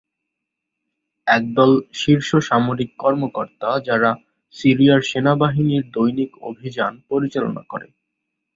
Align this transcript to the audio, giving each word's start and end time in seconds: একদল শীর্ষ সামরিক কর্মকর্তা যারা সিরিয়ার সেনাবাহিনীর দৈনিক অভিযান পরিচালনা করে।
একদল 1.27 1.71
শীর্ষ 1.93 2.29
সামরিক 2.47 2.91
কর্মকর্তা 2.99 3.69
যারা 3.87 4.09
সিরিয়ার 4.55 5.01
সেনাবাহিনীর 5.01 5.83
দৈনিক 5.93 6.31
অভিযান 6.49 6.93
পরিচালনা 7.09 7.61
করে। 7.63 7.87